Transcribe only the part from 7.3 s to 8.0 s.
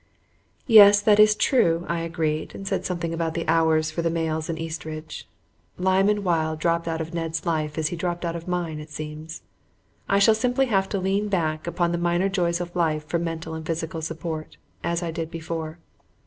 life as he